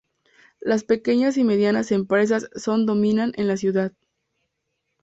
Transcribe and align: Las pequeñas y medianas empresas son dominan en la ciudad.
Las 0.61 0.83
pequeñas 0.83 1.37
y 1.37 1.43
medianas 1.43 1.91
empresas 1.91 2.49
son 2.55 2.87
dominan 2.87 3.33
en 3.35 3.47
la 3.47 3.55
ciudad. 3.55 3.91